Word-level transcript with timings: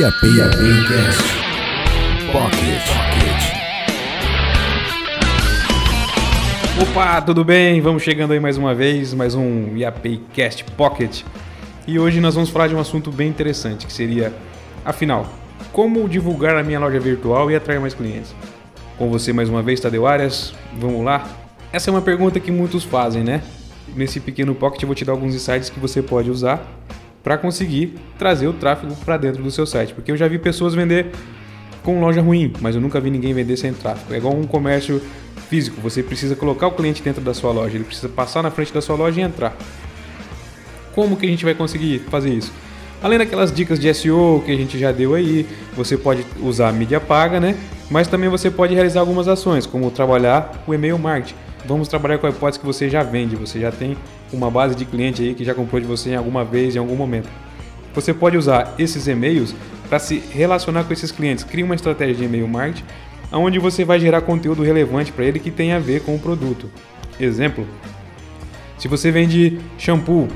IAP 0.00 0.20
Cast. 0.88 1.22
Pocket. 2.32 2.82
Opa, 6.80 7.20
tudo 7.20 7.44
bem? 7.44 7.82
Vamos 7.82 8.02
chegando 8.02 8.32
aí 8.32 8.40
mais 8.40 8.56
uma 8.56 8.74
vez, 8.74 9.12
mais 9.12 9.34
um 9.34 9.76
IAP 9.76 10.22
Cast 10.32 10.64
Pocket. 10.64 11.20
E 11.86 11.98
hoje 11.98 12.18
nós 12.18 12.34
vamos 12.34 12.48
falar 12.48 12.68
de 12.68 12.74
um 12.74 12.80
assunto 12.80 13.12
bem 13.12 13.28
interessante, 13.28 13.86
que 13.86 13.92
seria, 13.92 14.32
afinal, 14.86 15.30
como 15.70 16.08
divulgar 16.08 16.56
a 16.56 16.62
minha 16.62 16.80
loja 16.80 16.98
virtual 16.98 17.50
e 17.50 17.54
atrair 17.54 17.78
mais 17.78 17.92
clientes. 17.92 18.34
Com 18.96 19.10
você 19.10 19.34
mais 19.34 19.50
uma 19.50 19.62
vez, 19.62 19.80
Tadeu 19.80 20.06
Arias, 20.06 20.54
vamos 20.78 21.04
lá? 21.04 21.28
Essa 21.70 21.90
é 21.90 21.92
uma 21.92 22.00
pergunta 22.00 22.40
que 22.40 22.50
muitos 22.50 22.84
fazem, 22.84 23.22
né? 23.22 23.42
Nesse 23.94 24.18
pequeno 24.18 24.54
pocket 24.54 24.80
eu 24.80 24.86
vou 24.86 24.94
te 24.94 25.04
dar 25.04 25.12
alguns 25.12 25.34
insights 25.34 25.68
que 25.68 25.78
você 25.78 26.00
pode 26.00 26.30
usar 26.30 26.66
para 27.22 27.36
conseguir 27.36 27.94
trazer 28.18 28.48
o 28.48 28.52
tráfego 28.52 28.94
para 29.04 29.16
dentro 29.16 29.42
do 29.42 29.50
seu 29.50 29.66
site. 29.66 29.94
Porque 29.94 30.10
eu 30.10 30.16
já 30.16 30.26
vi 30.28 30.38
pessoas 30.38 30.74
vender 30.74 31.10
com 31.82 32.00
loja 32.00 32.20
ruim, 32.20 32.52
mas 32.60 32.74
eu 32.74 32.80
nunca 32.80 33.00
vi 33.00 33.10
ninguém 33.10 33.32
vender 33.32 33.56
sem 33.56 33.72
tráfego. 33.72 34.14
É 34.14 34.18
igual 34.18 34.34
um 34.34 34.46
comércio 34.46 35.00
físico, 35.48 35.80
você 35.80 36.02
precisa 36.02 36.36
colocar 36.36 36.68
o 36.68 36.72
cliente 36.72 37.02
dentro 37.02 37.20
da 37.20 37.34
sua 37.34 37.52
loja, 37.52 37.74
ele 37.74 37.84
precisa 37.84 38.08
passar 38.08 38.42
na 38.42 38.50
frente 38.50 38.72
da 38.72 38.80
sua 38.80 38.96
loja 38.96 39.20
e 39.20 39.24
entrar. 39.24 39.56
Como 40.94 41.16
que 41.16 41.26
a 41.26 41.28
gente 41.28 41.44
vai 41.44 41.54
conseguir 41.54 42.00
fazer 42.10 42.30
isso? 42.30 42.52
Além 43.02 43.18
daquelas 43.18 43.50
dicas 43.50 43.80
de 43.80 43.92
SEO 43.92 44.42
que 44.44 44.52
a 44.52 44.56
gente 44.56 44.78
já 44.78 44.92
deu 44.92 45.14
aí, 45.14 45.46
você 45.74 45.96
pode 45.96 46.24
usar 46.40 46.68
a 46.68 46.72
mídia 46.72 47.00
paga, 47.00 47.40
né? 47.40 47.56
Mas 47.90 48.06
também 48.06 48.28
você 48.28 48.50
pode 48.50 48.74
realizar 48.74 49.00
algumas 49.00 49.26
ações, 49.26 49.66
como 49.66 49.90
trabalhar 49.90 50.62
o 50.66 50.74
e-mail 50.74 50.98
marketing. 50.98 51.34
Vamos 51.64 51.88
trabalhar 51.88 52.18
com 52.18 52.26
a 52.26 52.30
hipótese 52.30 52.58
que 52.58 52.66
você 52.66 52.88
já 52.88 53.02
vende, 53.02 53.36
você 53.36 53.60
já 53.60 53.70
tem 53.70 53.96
uma 54.32 54.50
base 54.50 54.74
de 54.74 54.84
cliente 54.84 55.22
aí 55.22 55.34
que 55.34 55.44
já 55.44 55.54
comprou 55.54 55.80
de 55.80 55.86
você 55.86 56.10
em 56.10 56.16
alguma 56.16 56.44
vez, 56.44 56.74
em 56.74 56.78
algum 56.78 56.96
momento. 56.96 57.28
Você 57.94 58.14
pode 58.14 58.36
usar 58.36 58.74
esses 58.78 59.06
e-mails 59.06 59.54
para 59.88 59.98
se 59.98 60.18
relacionar 60.30 60.84
com 60.84 60.92
esses 60.92 61.10
clientes. 61.10 61.44
Crie 61.44 61.64
uma 61.64 61.74
estratégia 61.74 62.14
de 62.14 62.24
e-mail 62.24 62.48
marketing 62.48 62.84
onde 63.32 63.58
você 63.58 63.84
vai 63.84 64.00
gerar 64.00 64.22
conteúdo 64.22 64.62
relevante 64.62 65.12
para 65.12 65.24
ele 65.24 65.38
que 65.38 65.50
tem 65.50 65.72
a 65.72 65.78
ver 65.78 66.02
com 66.02 66.14
o 66.14 66.18
produto. 66.18 66.70
Exemplo: 67.18 67.66
se 68.78 68.88
você 68.88 69.10
vende 69.10 69.58
shampoo 69.78 70.28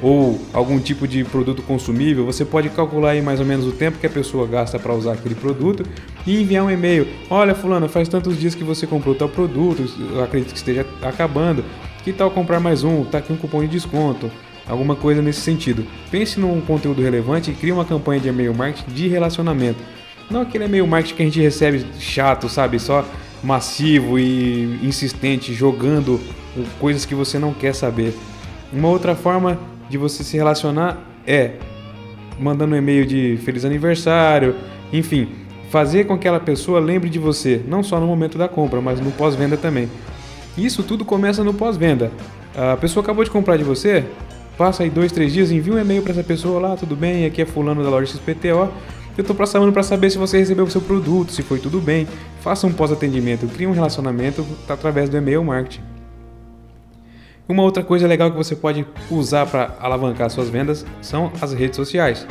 ou 0.00 0.40
algum 0.52 0.78
tipo 0.78 1.08
de 1.08 1.24
produto 1.24 1.62
consumível, 1.62 2.24
você 2.24 2.44
pode 2.44 2.68
calcular 2.70 3.10
aí 3.10 3.22
mais 3.22 3.40
ou 3.40 3.46
menos 3.46 3.66
o 3.66 3.72
tempo 3.72 3.98
que 3.98 4.06
a 4.06 4.10
pessoa 4.10 4.46
gasta 4.46 4.78
para 4.78 4.94
usar 4.94 5.14
aquele 5.14 5.34
produto 5.34 5.84
e 6.26 6.40
enviar 6.40 6.64
um 6.64 6.70
e-mail. 6.70 7.06
Olha, 7.28 7.54
fulano, 7.54 7.88
faz 7.88 8.08
tantos 8.08 8.38
dias 8.38 8.54
que 8.54 8.62
você 8.62 8.86
comprou 8.86 9.14
tal 9.14 9.28
produto, 9.28 9.84
eu 10.12 10.22
acredito 10.22 10.52
que 10.52 10.58
esteja 10.58 10.86
acabando. 11.02 11.64
Que 12.04 12.12
tal 12.12 12.30
comprar 12.30 12.60
mais 12.60 12.84
um? 12.84 13.04
Tá 13.04 13.18
aqui 13.18 13.32
um 13.32 13.36
cupom 13.36 13.60
de 13.60 13.68
desconto. 13.68 14.30
Alguma 14.68 14.94
coisa 14.94 15.20
nesse 15.20 15.40
sentido. 15.40 15.84
Pense 16.10 16.38
num 16.38 16.60
conteúdo 16.60 17.02
relevante 17.02 17.50
e 17.50 17.54
crie 17.54 17.72
uma 17.72 17.84
campanha 17.84 18.20
de 18.20 18.28
e-mail 18.28 18.54
marketing 18.54 18.90
de 18.92 19.08
relacionamento. 19.08 19.82
Não 20.30 20.42
aquele 20.42 20.66
e-mail 20.66 20.86
marketing 20.86 21.14
que 21.14 21.22
a 21.22 21.24
gente 21.24 21.40
recebe 21.40 21.86
chato, 21.98 22.48
sabe? 22.48 22.78
Só 22.78 23.04
massivo 23.42 24.18
e 24.18 24.78
insistente, 24.82 25.54
jogando 25.54 26.20
coisas 26.78 27.04
que 27.04 27.14
você 27.14 27.38
não 27.38 27.52
quer 27.52 27.74
saber. 27.74 28.14
Uma 28.72 28.88
outra 28.88 29.14
forma 29.14 29.58
de 29.88 29.98
você 29.98 30.22
se 30.22 30.36
relacionar 30.36 30.98
é 31.26 31.52
mandando 32.38 32.74
um 32.74 32.78
e-mail 32.78 33.04
de 33.04 33.38
feliz 33.44 33.64
aniversário, 33.64 34.54
enfim, 34.92 35.28
fazer 35.70 36.04
com 36.04 36.14
que 36.14 36.20
aquela 36.28 36.40
pessoa 36.40 36.80
lembre 36.80 37.10
de 37.10 37.18
você, 37.18 37.62
não 37.66 37.82
só 37.82 37.98
no 37.98 38.06
momento 38.06 38.38
da 38.38 38.48
compra, 38.48 38.80
mas 38.80 39.00
no 39.00 39.10
pós-venda 39.12 39.56
também. 39.56 39.88
Isso 40.56 40.82
tudo 40.82 41.04
começa 41.04 41.42
no 41.42 41.52
pós-venda. 41.52 42.10
A 42.56 42.76
pessoa 42.76 43.02
acabou 43.02 43.24
de 43.24 43.30
comprar 43.30 43.56
de 43.56 43.64
você, 43.64 44.04
passa 44.56 44.82
aí 44.82 44.90
dois, 44.90 45.12
três 45.12 45.32
dias, 45.32 45.50
envia 45.50 45.74
um 45.74 45.78
e-mail 45.78 46.02
para 46.02 46.12
essa 46.12 46.24
pessoa 46.24 46.60
lá, 46.60 46.76
tudo 46.76 46.96
bem, 46.96 47.26
aqui 47.26 47.42
é 47.42 47.46
fulano 47.46 47.82
da 47.82 47.90
loja 47.90 48.12
XPTO, 48.12 48.68
eu 49.16 49.22
estou 49.22 49.34
passando 49.34 49.70
para 49.72 49.82
saber 49.82 50.10
se 50.10 50.16
você 50.16 50.38
recebeu 50.38 50.64
o 50.64 50.70
seu 50.70 50.80
produto, 50.80 51.32
se 51.32 51.42
foi 51.42 51.58
tudo 51.58 51.80
bem. 51.80 52.06
Faça 52.40 52.68
um 52.68 52.72
pós-atendimento, 52.72 53.48
crie 53.48 53.66
um 53.66 53.72
relacionamento 53.72 54.46
através 54.68 55.08
do 55.10 55.16
e-mail 55.16 55.42
marketing. 55.42 55.87
Uma 57.48 57.62
outra 57.62 57.82
coisa 57.82 58.06
legal 58.06 58.30
que 58.30 58.36
você 58.36 58.54
pode 58.54 58.84
usar 59.10 59.46
para 59.46 59.74
alavancar 59.80 60.28
suas 60.28 60.50
vendas 60.50 60.84
são 61.00 61.32
as 61.40 61.54
redes 61.54 61.76
sociais. 61.76 62.26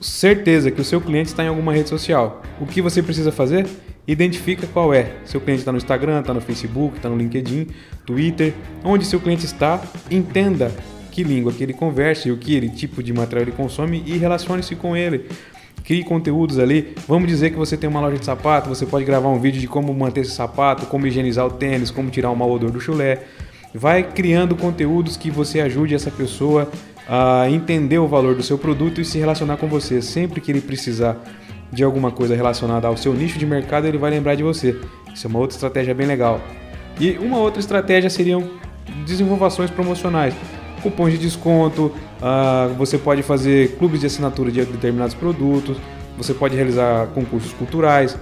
Certeza 0.00 0.70
que 0.70 0.80
o 0.80 0.84
seu 0.84 1.00
cliente 1.00 1.30
está 1.30 1.42
em 1.42 1.48
alguma 1.48 1.74
rede 1.74 1.88
social. 1.88 2.40
O 2.60 2.66
que 2.66 2.80
você 2.80 3.02
precisa 3.02 3.32
fazer? 3.32 3.66
Identifica 4.06 4.64
qual 4.68 4.94
é. 4.94 5.10
Seu 5.24 5.40
cliente 5.40 5.62
está 5.62 5.72
no 5.72 5.78
Instagram, 5.78 6.20
está 6.20 6.32
no 6.32 6.40
Facebook, 6.40 6.98
está 6.98 7.08
no 7.08 7.16
LinkedIn, 7.16 7.66
Twitter. 8.04 8.54
Onde 8.84 9.04
seu 9.04 9.18
cliente 9.18 9.44
está, 9.44 9.82
entenda 10.08 10.70
que 11.10 11.24
língua 11.24 11.52
que 11.52 11.64
ele 11.64 11.72
conversa 11.72 12.28
e 12.28 12.30
o 12.30 12.36
que 12.36 12.54
ele 12.54 12.68
tipo 12.68 13.02
de 13.02 13.12
material 13.12 13.42
ele 13.42 13.56
consome 13.56 14.04
e 14.06 14.16
relacione-se 14.18 14.76
com 14.76 14.96
ele. 14.96 15.26
Crie 15.82 16.04
conteúdos 16.04 16.60
ali. 16.60 16.94
Vamos 17.08 17.26
dizer 17.26 17.50
que 17.50 17.56
você 17.56 17.76
tem 17.76 17.90
uma 17.90 18.00
loja 18.00 18.18
de 18.18 18.24
sapato, 18.24 18.68
você 18.68 18.86
pode 18.86 19.04
gravar 19.04 19.28
um 19.30 19.40
vídeo 19.40 19.60
de 19.60 19.66
como 19.66 19.92
manter 19.92 20.20
esse 20.20 20.32
sapato, 20.32 20.86
como 20.86 21.08
higienizar 21.08 21.44
o 21.44 21.50
tênis, 21.50 21.90
como 21.90 22.08
tirar 22.08 22.30
o 22.30 22.36
mau 22.36 22.52
odor 22.52 22.70
do 22.70 22.80
chulé. 22.80 23.24
Vai 23.74 24.02
criando 24.02 24.56
conteúdos 24.56 25.16
que 25.16 25.30
você 25.30 25.60
ajude 25.60 25.94
essa 25.94 26.10
pessoa 26.10 26.70
a 27.08 27.48
entender 27.48 27.98
o 27.98 28.08
valor 28.08 28.34
do 28.34 28.42
seu 28.42 28.58
produto 28.58 29.00
e 29.00 29.04
se 29.04 29.18
relacionar 29.18 29.56
com 29.56 29.68
você. 29.68 30.00
Sempre 30.02 30.40
que 30.40 30.50
ele 30.50 30.60
precisar 30.60 31.16
de 31.72 31.82
alguma 31.84 32.10
coisa 32.10 32.34
relacionada 32.34 32.86
ao 32.86 32.96
seu 32.96 33.12
nicho 33.12 33.38
de 33.38 33.46
mercado, 33.46 33.86
ele 33.86 33.98
vai 33.98 34.10
lembrar 34.10 34.34
de 34.34 34.42
você. 34.42 34.78
Isso 35.12 35.26
é 35.26 35.30
uma 35.30 35.38
outra 35.38 35.56
estratégia 35.56 35.94
bem 35.94 36.06
legal. 36.06 36.40
E 36.98 37.12
uma 37.18 37.38
outra 37.38 37.60
estratégia 37.60 38.08
seriam 38.08 38.48
desenvolvações 39.04 39.70
promocionais. 39.70 40.34
Cupons 40.82 41.10
de 41.10 41.18
desconto, 41.18 41.92
uh, 42.20 42.72
você 42.74 42.96
pode 42.96 43.22
fazer 43.22 43.76
clubes 43.76 44.00
de 44.00 44.06
assinatura 44.06 44.50
de 44.50 44.64
determinados 44.64 45.14
produtos, 45.14 45.76
você 46.16 46.32
pode 46.32 46.54
realizar 46.54 47.08
concursos 47.08 47.52
culturais. 47.52 48.16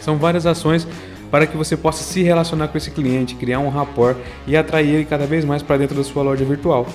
São 0.00 0.16
várias 0.16 0.46
ações 0.46 0.86
para 1.32 1.46
que 1.46 1.56
você 1.56 1.78
possa 1.78 2.04
se 2.04 2.22
relacionar 2.22 2.68
com 2.68 2.76
esse 2.76 2.90
cliente, 2.90 3.34
criar 3.36 3.58
um 3.58 3.70
rapport 3.70 4.18
e 4.46 4.54
atrair 4.54 4.96
ele 4.96 5.04
cada 5.06 5.26
vez 5.26 5.46
mais 5.46 5.62
para 5.62 5.78
dentro 5.78 5.96
da 5.96 6.04
sua 6.04 6.22
loja 6.22 6.44
virtual. 6.44 6.86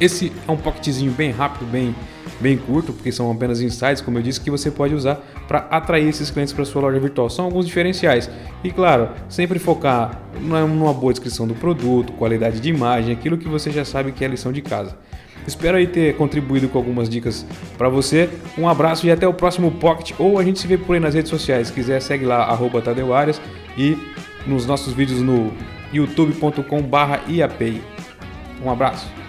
Esse 0.00 0.32
é 0.48 0.50
um 0.50 0.56
pocketzinho 0.56 1.12
bem 1.12 1.30
rápido, 1.30 1.70
bem, 1.70 1.94
bem 2.40 2.58
curto, 2.58 2.92
porque 2.92 3.12
são 3.12 3.30
apenas 3.30 3.60
insights, 3.60 4.00
como 4.00 4.18
eu 4.18 4.22
disse, 4.22 4.40
que 4.40 4.50
você 4.50 4.72
pode 4.72 4.92
usar 4.92 5.22
para 5.46 5.58
atrair 5.70 6.08
esses 6.08 6.32
clientes 6.32 6.52
para 6.52 6.64
sua 6.64 6.82
loja 6.82 6.98
virtual. 6.98 7.30
São 7.30 7.44
alguns 7.44 7.64
diferenciais. 7.64 8.28
E 8.64 8.72
claro, 8.72 9.10
sempre 9.28 9.60
focar 9.60 10.20
numa 10.40 10.92
boa 10.92 11.12
descrição 11.12 11.46
do 11.46 11.54
produto, 11.54 12.12
qualidade 12.14 12.58
de 12.58 12.70
imagem, 12.70 13.12
aquilo 13.12 13.38
que 13.38 13.46
você 13.46 13.70
já 13.70 13.84
sabe 13.84 14.10
que 14.10 14.24
é 14.24 14.26
a 14.26 14.30
lição 14.30 14.50
de 14.50 14.62
casa. 14.62 14.96
Espero 15.50 15.76
aí 15.76 15.86
ter 15.86 16.16
contribuído 16.16 16.68
com 16.68 16.78
algumas 16.78 17.08
dicas 17.08 17.44
para 17.76 17.88
você. 17.88 18.30
Um 18.56 18.68
abraço 18.68 19.06
e 19.06 19.10
até 19.10 19.26
o 19.26 19.34
próximo 19.34 19.70
Pocket. 19.72 20.12
Ou 20.18 20.38
a 20.38 20.44
gente 20.44 20.60
se 20.60 20.66
vê 20.66 20.78
por 20.78 20.94
aí 20.94 21.00
nas 21.00 21.14
redes 21.14 21.28
sociais. 21.28 21.66
Se 21.66 21.72
quiser, 21.72 22.00
segue 22.00 22.24
lá, 22.24 22.44
arroba 22.44 22.80
Tadeuarias. 22.80 23.40
E 23.76 23.98
nos 24.46 24.64
nossos 24.64 24.92
vídeos 24.92 25.20
no 25.20 25.52
youtube.com/iapay. 25.92 27.82
Um 28.64 28.70
abraço. 28.70 29.19